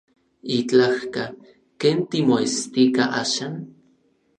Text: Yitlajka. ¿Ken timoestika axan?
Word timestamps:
Yitlajka. 0.51 1.23
¿Ken 1.79 1.97
timoestika 2.09 3.03
axan? 3.21 3.53